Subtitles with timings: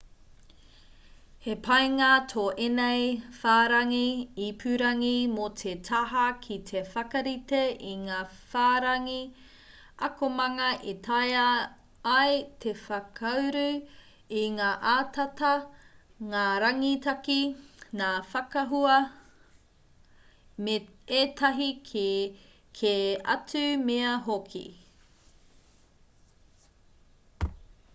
[1.45, 3.01] he pāinga tō ēnei
[3.41, 4.05] whārangi
[4.45, 8.21] ipurangi mō te taha ki te whakarite i ngā
[8.53, 9.17] whārangi
[10.07, 11.43] akomanga e tāea
[12.15, 12.33] ai
[12.65, 13.67] te whakauru
[14.41, 15.53] i ngā ataata
[16.33, 17.39] ngā rangitaki
[18.01, 18.99] ngā whakaahua
[20.69, 20.79] me
[21.21, 21.71] ētahi
[22.81, 22.97] kē
[23.37, 24.67] atu mea hoki